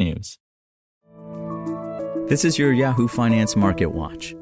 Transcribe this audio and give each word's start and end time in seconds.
technews. 0.00 0.38
This 2.28 2.44
is 2.44 2.58
your 2.58 2.72
Yahoo 2.72 3.08
Finance 3.08 3.56
Market 3.56 3.86
Watch. 3.86 4.34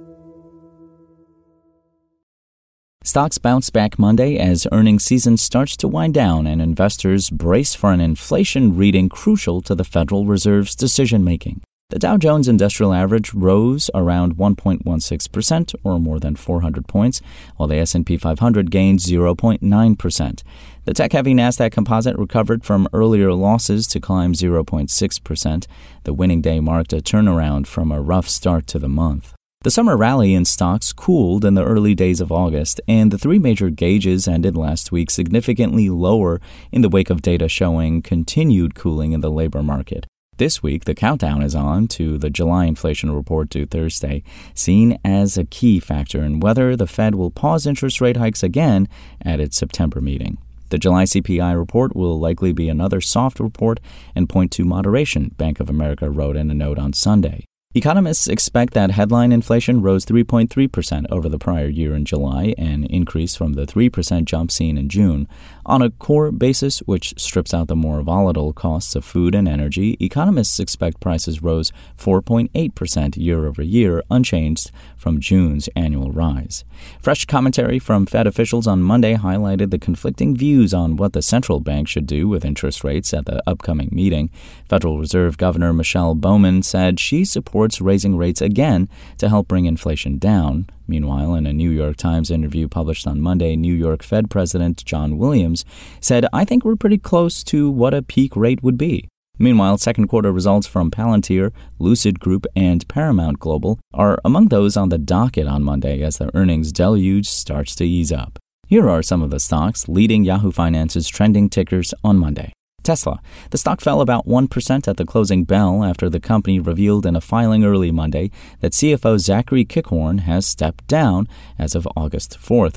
Stocks 3.04 3.38
bounce 3.38 3.70
back 3.70 3.98
Monday 3.98 4.36
as 4.36 4.66
earnings 4.70 5.04
season 5.04 5.38
starts 5.38 5.76
to 5.78 5.88
wind 5.88 6.12
down 6.12 6.46
and 6.46 6.60
investors 6.60 7.30
brace 7.30 7.74
for 7.74 7.92
an 7.92 8.00
inflation 8.00 8.76
reading 8.76 9.08
crucial 9.08 9.62
to 9.62 9.74
the 9.74 9.84
Federal 9.84 10.26
Reserve's 10.26 10.74
decision 10.74 11.24
making. 11.24 11.62
The 11.90 11.98
Dow 11.98 12.18
Jones 12.18 12.48
Industrial 12.48 12.92
Average 12.92 13.32
rose 13.32 13.90
around 13.94 14.36
1.16% 14.36 15.74
or 15.82 15.98
more 15.98 16.20
than 16.20 16.36
400 16.36 16.86
points, 16.86 17.22
while 17.56 17.66
the 17.66 17.76
S&P 17.76 18.18
500 18.18 18.70
gained 18.70 18.98
0.9%. 18.98 20.42
The 20.84 20.92
tech-heavy 20.92 21.32
Nasdaq 21.32 21.72
Composite 21.72 22.18
recovered 22.18 22.62
from 22.62 22.88
earlier 22.92 23.32
losses 23.32 23.86
to 23.86 24.00
climb 24.00 24.34
0.6%. 24.34 25.66
The 26.04 26.12
winning 26.12 26.42
day 26.42 26.60
marked 26.60 26.92
a 26.92 26.96
turnaround 26.96 27.66
from 27.66 27.90
a 27.90 28.02
rough 28.02 28.28
start 28.28 28.66
to 28.66 28.78
the 28.78 28.90
month. 28.90 29.32
The 29.62 29.70
summer 29.70 29.96
rally 29.96 30.34
in 30.34 30.44
stocks 30.44 30.92
cooled 30.92 31.42
in 31.42 31.54
the 31.54 31.64
early 31.64 31.94
days 31.94 32.20
of 32.20 32.30
August, 32.30 32.82
and 32.86 33.10
the 33.10 33.18
three 33.18 33.38
major 33.38 33.70
gauges 33.70 34.28
ended 34.28 34.58
last 34.58 34.92
week 34.92 35.10
significantly 35.10 35.88
lower 35.88 36.38
in 36.70 36.82
the 36.82 36.90
wake 36.90 37.08
of 37.08 37.22
data 37.22 37.48
showing 37.48 38.02
continued 38.02 38.74
cooling 38.74 39.12
in 39.12 39.22
the 39.22 39.30
labor 39.30 39.62
market. 39.62 40.06
This 40.38 40.62
week, 40.62 40.84
the 40.84 40.94
countdown 40.94 41.42
is 41.42 41.56
on 41.56 41.88
to 41.88 42.16
the 42.16 42.30
July 42.30 42.66
inflation 42.66 43.10
report 43.10 43.50
due 43.50 43.66
Thursday, 43.66 44.22
seen 44.54 44.96
as 45.04 45.36
a 45.36 45.44
key 45.44 45.80
factor 45.80 46.22
in 46.22 46.38
whether 46.38 46.76
the 46.76 46.86
Fed 46.86 47.16
will 47.16 47.32
pause 47.32 47.66
interest 47.66 48.00
rate 48.00 48.16
hikes 48.16 48.44
again 48.44 48.88
at 49.20 49.40
its 49.40 49.56
September 49.56 50.00
meeting. 50.00 50.38
The 50.68 50.78
July 50.78 51.04
CPI 51.04 51.58
report 51.58 51.96
will 51.96 52.20
likely 52.20 52.52
be 52.52 52.68
another 52.68 53.00
soft 53.00 53.40
report 53.40 53.80
and 54.14 54.28
point 54.28 54.52
to 54.52 54.64
moderation, 54.64 55.34
Bank 55.36 55.58
of 55.58 55.68
America 55.68 56.08
wrote 56.08 56.36
in 56.36 56.52
a 56.52 56.54
note 56.54 56.78
on 56.78 56.92
Sunday. 56.92 57.47
Economists 57.74 58.28
expect 58.28 58.72
that 58.72 58.92
headline 58.92 59.30
inflation 59.30 59.82
rose 59.82 60.06
3.3% 60.06 61.04
over 61.10 61.28
the 61.28 61.38
prior 61.38 61.68
year 61.68 61.94
in 61.94 62.02
July, 62.02 62.54
an 62.56 62.84
increase 62.84 63.36
from 63.36 63.52
the 63.52 63.66
3% 63.66 64.24
jump 64.24 64.50
seen 64.50 64.78
in 64.78 64.88
June. 64.88 65.28
On 65.66 65.82
a 65.82 65.90
core 65.90 66.32
basis, 66.32 66.78
which 66.86 67.12
strips 67.18 67.52
out 67.52 67.68
the 67.68 67.76
more 67.76 68.00
volatile 68.00 68.54
costs 68.54 68.96
of 68.96 69.04
food 69.04 69.34
and 69.34 69.46
energy, 69.46 69.98
economists 70.00 70.58
expect 70.58 70.98
prices 70.98 71.42
rose 71.42 71.70
4.8% 71.98 73.18
year 73.18 73.44
over 73.44 73.62
year, 73.62 74.02
unchanged 74.10 74.70
from 74.96 75.20
June's 75.20 75.68
annual 75.76 76.10
rise. 76.10 76.64
Fresh 77.02 77.26
commentary 77.26 77.78
from 77.78 78.06
Fed 78.06 78.26
officials 78.26 78.66
on 78.66 78.82
Monday 78.82 79.14
highlighted 79.14 79.70
the 79.70 79.78
conflicting 79.78 80.34
views 80.34 80.72
on 80.72 80.96
what 80.96 81.12
the 81.12 81.20
central 81.20 81.60
bank 81.60 81.86
should 81.86 82.06
do 82.06 82.28
with 82.28 82.46
interest 82.46 82.82
rates 82.82 83.12
at 83.12 83.26
the 83.26 83.42
upcoming 83.46 83.90
meeting. 83.92 84.30
Federal 84.70 84.98
Reserve 84.98 85.36
Governor 85.36 85.74
Michelle 85.74 86.14
Bowman 86.14 86.62
said 86.62 86.98
she 86.98 87.26
supports 87.26 87.57
raising 87.80 88.16
rates 88.16 88.40
again 88.40 88.88
to 89.18 89.28
help 89.28 89.48
bring 89.48 89.66
inflation 89.66 90.18
down. 90.18 90.68
Meanwhile, 90.86 91.34
in 91.34 91.46
a 91.46 91.52
New 91.52 91.70
York 91.70 91.96
Times 91.96 92.30
interview 92.30 92.68
published 92.68 93.06
on 93.06 93.20
Monday, 93.20 93.56
New 93.56 93.74
York 93.74 94.02
Fed 94.02 94.30
President 94.30 94.84
John 94.84 95.18
Williams 95.18 95.64
said, 96.00 96.26
I 96.32 96.44
think 96.44 96.64
we're 96.64 96.76
pretty 96.76 96.98
close 96.98 97.42
to 97.44 97.70
what 97.70 97.94
a 97.94 98.02
peak 98.02 98.36
rate 98.36 98.62
would 98.62 98.78
be. 98.78 99.08
Meanwhile, 99.38 99.78
second 99.78 100.08
quarter 100.08 100.32
results 100.32 100.66
from 100.66 100.90
Palantir, 100.90 101.52
Lucid 101.78 102.18
Group, 102.18 102.46
and 102.56 102.86
Paramount 102.88 103.38
Global 103.38 103.78
are 103.94 104.18
among 104.24 104.48
those 104.48 104.76
on 104.76 104.88
the 104.88 104.98
docket 104.98 105.46
on 105.46 105.62
Monday 105.62 106.02
as 106.02 106.18
the 106.18 106.34
earnings 106.34 106.72
deluge 106.72 107.28
starts 107.28 107.74
to 107.76 107.86
ease 107.86 108.10
up. 108.10 108.38
Here 108.66 108.88
are 108.88 109.02
some 109.02 109.22
of 109.22 109.30
the 109.30 109.40
stocks 109.40 109.88
leading 109.88 110.24
Yahoo 110.24 110.50
Finance's 110.50 111.08
trending 111.08 111.48
tickers 111.48 111.94
on 112.02 112.18
Monday. 112.18 112.52
Tesla. 112.88 113.20
The 113.50 113.58
stock 113.58 113.82
fell 113.82 114.00
about 114.00 114.26
1% 114.26 114.88
at 114.88 114.96
the 114.96 115.04
closing 115.04 115.44
bell 115.44 115.84
after 115.84 116.08
the 116.08 116.18
company 116.18 116.58
revealed 116.58 117.04
in 117.04 117.16
a 117.16 117.20
filing 117.20 117.62
early 117.62 117.90
Monday 117.90 118.30
that 118.60 118.72
CFO 118.72 119.18
Zachary 119.18 119.66
Kirkhorn 119.66 120.20
has 120.20 120.46
stepped 120.46 120.86
down 120.86 121.28
as 121.58 121.74
of 121.74 121.86
August 121.94 122.38
4th. 122.40 122.76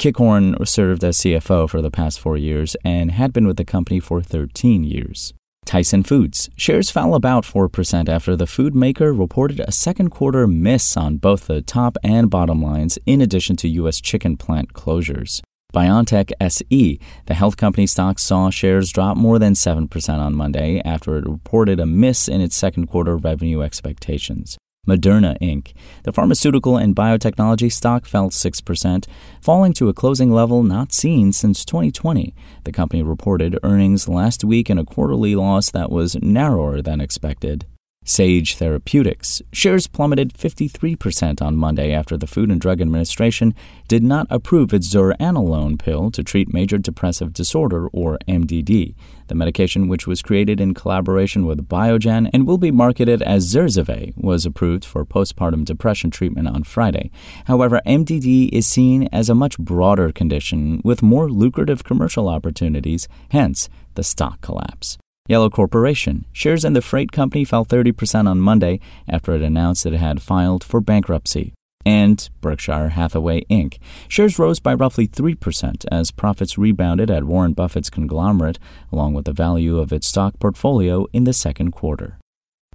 Kirkhorn 0.00 0.56
served 0.66 1.04
as 1.04 1.18
CFO 1.18 1.70
for 1.70 1.80
the 1.80 1.92
past 1.92 2.18
four 2.18 2.36
years 2.36 2.74
and 2.84 3.12
had 3.12 3.32
been 3.32 3.46
with 3.46 3.56
the 3.56 3.64
company 3.64 4.00
for 4.00 4.20
13 4.20 4.82
years. 4.82 5.32
Tyson 5.64 6.02
Foods. 6.02 6.50
Shares 6.56 6.90
fell 6.90 7.14
about 7.14 7.44
4% 7.44 8.08
after 8.08 8.34
the 8.34 8.48
food 8.48 8.74
maker 8.74 9.12
reported 9.12 9.60
a 9.60 9.70
second 9.70 10.10
quarter 10.10 10.48
miss 10.48 10.96
on 10.96 11.18
both 11.18 11.46
the 11.46 11.62
top 11.62 11.96
and 12.02 12.28
bottom 12.28 12.60
lines, 12.60 12.98
in 13.06 13.20
addition 13.20 13.54
to 13.58 13.68
U.S. 13.68 14.00
chicken 14.00 14.36
plant 14.36 14.72
closures. 14.72 15.40
BioNTech 15.72 16.32
SE, 16.38 17.00
the 17.26 17.34
health 17.34 17.56
company 17.56 17.86
stock 17.86 18.18
saw 18.18 18.50
shares 18.50 18.92
drop 18.92 19.16
more 19.16 19.38
than 19.38 19.54
7% 19.54 20.18
on 20.18 20.34
Monday 20.34 20.82
after 20.84 21.16
it 21.16 21.26
reported 21.26 21.80
a 21.80 21.86
miss 21.86 22.28
in 22.28 22.42
its 22.42 22.54
second 22.54 22.88
quarter 22.88 23.16
revenue 23.16 23.62
expectations. 23.62 24.58
Moderna 24.86 25.38
Inc., 25.40 25.72
the 26.02 26.12
pharmaceutical 26.12 26.76
and 26.76 26.94
biotechnology 26.94 27.72
stock 27.72 28.04
fell 28.04 28.30
6%, 28.30 29.06
falling 29.40 29.72
to 29.72 29.88
a 29.88 29.94
closing 29.94 30.30
level 30.30 30.62
not 30.64 30.92
seen 30.92 31.32
since 31.32 31.64
2020. 31.64 32.34
The 32.64 32.72
company 32.72 33.02
reported 33.02 33.58
earnings 33.62 34.08
last 34.08 34.42
week 34.42 34.68
in 34.68 34.78
a 34.78 34.84
quarterly 34.84 35.36
loss 35.36 35.70
that 35.70 35.90
was 35.90 36.16
narrower 36.16 36.82
than 36.82 37.00
expected. 37.00 37.64
Sage 38.04 38.56
Therapeutics. 38.56 39.42
Shares 39.52 39.86
plummeted 39.86 40.34
53% 40.34 41.40
on 41.40 41.56
Monday 41.56 41.92
after 41.92 42.16
the 42.16 42.26
Food 42.26 42.50
and 42.50 42.60
Drug 42.60 42.80
Administration 42.80 43.54
did 43.86 44.02
not 44.02 44.26
approve 44.28 44.74
its 44.74 44.92
zuranolone 44.92 45.78
pill 45.78 46.10
to 46.10 46.24
treat 46.24 46.52
major 46.52 46.78
depressive 46.78 47.32
disorder, 47.32 47.88
or 47.88 48.18
MDD. 48.26 48.94
The 49.28 49.34
medication, 49.34 49.88
which 49.88 50.06
was 50.06 50.20
created 50.20 50.60
in 50.60 50.74
collaboration 50.74 51.46
with 51.46 51.68
Biogen 51.68 52.28
and 52.32 52.46
will 52.46 52.58
be 52.58 52.70
marketed 52.70 53.22
as 53.22 53.52
Zurzuvae, 53.52 54.12
was 54.16 54.44
approved 54.44 54.84
for 54.84 55.04
postpartum 55.04 55.64
depression 55.64 56.10
treatment 56.10 56.48
on 56.48 56.64
Friday. 56.64 57.10
However, 57.46 57.80
MDD 57.86 58.50
is 58.52 58.66
seen 58.66 59.08
as 59.12 59.30
a 59.30 59.34
much 59.34 59.58
broader 59.58 60.12
condition 60.12 60.80
with 60.84 61.02
more 61.02 61.30
lucrative 61.30 61.84
commercial 61.84 62.28
opportunities, 62.28 63.08
hence 63.30 63.68
the 63.94 64.02
stock 64.02 64.40
collapse. 64.40 64.98
Yellow 65.32 65.48
Corporation. 65.48 66.26
Shares 66.30 66.62
in 66.62 66.74
the 66.74 66.82
freight 66.82 67.10
company 67.10 67.46
fell 67.46 67.64
30% 67.64 68.28
on 68.28 68.38
Monday 68.38 68.80
after 69.08 69.32
it 69.32 69.40
announced 69.40 69.84
that 69.84 69.94
it 69.94 69.98
had 69.98 70.20
filed 70.20 70.62
for 70.62 70.82
bankruptcy. 70.82 71.54
And 71.86 72.28
Berkshire 72.42 72.90
Hathaway 72.90 73.44
Inc. 73.44 73.78
Shares 74.08 74.38
rose 74.38 74.60
by 74.60 74.74
roughly 74.74 75.08
3% 75.08 75.86
as 75.90 76.10
profits 76.10 76.58
rebounded 76.58 77.10
at 77.10 77.24
Warren 77.24 77.54
Buffett's 77.54 77.88
conglomerate, 77.88 78.58
along 78.92 79.14
with 79.14 79.24
the 79.24 79.32
value 79.32 79.78
of 79.78 79.90
its 79.90 80.06
stock 80.06 80.38
portfolio 80.38 81.06
in 81.14 81.24
the 81.24 81.32
second 81.32 81.70
quarter. 81.70 82.18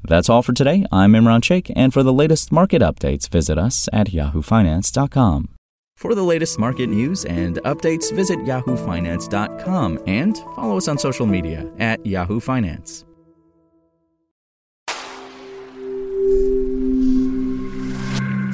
That's 0.03 0.27
all 0.27 0.41
for 0.41 0.53
today. 0.53 0.83
I'm 0.91 1.13
Imran 1.13 1.43
Sheikh, 1.43 1.71
and 1.75 1.93
for 1.93 2.01
the 2.01 2.11
latest 2.11 2.51
market 2.51 2.81
updates, 2.81 3.29
visit 3.29 3.59
us 3.59 3.87
at 3.93 4.07
yahoofinance.com. 4.07 5.49
For 5.97 6.13
the 6.13 6.21
latest 6.21 6.59
market 6.59 6.89
news 6.89 7.25
and 7.25 7.55
updates, 7.63 8.13
visit 8.13 8.37
yahoofinance.com 8.41 10.03
and 10.05 10.37
follow 10.55 10.77
us 10.77 10.87
on 10.87 10.99
social 10.99 11.25
media 11.25 11.67
at 11.79 12.05
Yahoo 12.05 12.39
Finance. 12.39 13.03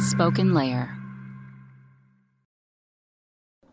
Spoken 0.10 0.54
Layer. 0.54 0.98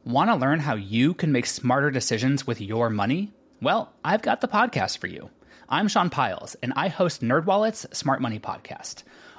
Want 0.05 0.31
to 0.31 0.35
learn 0.35 0.59
how 0.59 0.75
you 0.75 1.15
can 1.15 1.31
make 1.31 1.47
smarter 1.47 1.93
decisions 1.93 2.45
with 2.49 2.61
your 2.61 2.91
money? 2.91 3.33
Well, 3.63 3.93
I've 4.05 4.23
got 4.23 4.41
the 4.41 4.49
podcast 4.49 4.99
for 4.99 5.07
you. 5.07 5.31
I'm 5.69 5.87
Sean 5.87 6.11
Pyles, 6.11 6.57
and 6.61 6.73
I 6.75 6.89
host 6.89 7.23
NerdWallet's 7.23 7.87
Smart 7.97 8.21
Money 8.21 8.41
Podcast 8.41 9.05